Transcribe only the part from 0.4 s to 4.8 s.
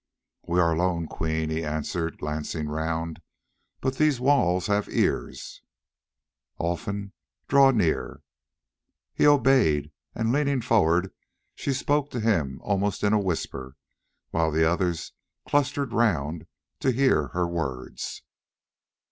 "We are alone, Queen," he answered, glancing round, "but these walls